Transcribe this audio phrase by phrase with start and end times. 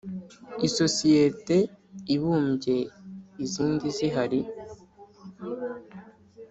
[0.67, 1.57] Isosiyete
[2.15, 2.77] ibumbye
[3.43, 4.41] izindi zihari.